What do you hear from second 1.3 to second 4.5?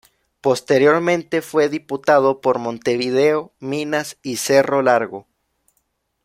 fue Diputado por Montevideo, Minas y